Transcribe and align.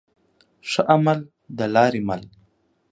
ښه 0.69 0.81
عمل 0.93 1.19
د 1.57 1.59
لاري 1.75 2.01
مل. 2.07 2.21